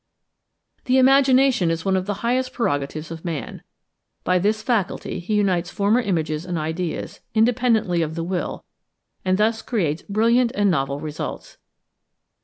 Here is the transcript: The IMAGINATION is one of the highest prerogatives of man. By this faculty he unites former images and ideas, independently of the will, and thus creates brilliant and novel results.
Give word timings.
The 0.85 0.95
IMAGINATION 0.97 1.69
is 1.69 1.85
one 1.85 1.95
of 1.95 2.07
the 2.07 2.15
highest 2.25 2.53
prerogatives 2.53 3.11
of 3.11 3.23
man. 3.23 3.61
By 4.23 4.39
this 4.39 4.63
faculty 4.63 5.19
he 5.19 5.35
unites 5.35 5.69
former 5.69 5.99
images 6.01 6.43
and 6.43 6.57
ideas, 6.57 7.19
independently 7.35 8.01
of 8.01 8.15
the 8.15 8.23
will, 8.23 8.65
and 9.23 9.37
thus 9.37 9.61
creates 9.61 10.01
brilliant 10.01 10.53
and 10.55 10.71
novel 10.71 10.99
results. 10.99 11.59